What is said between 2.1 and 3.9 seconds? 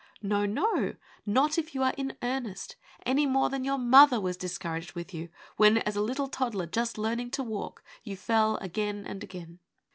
earnest, any more than your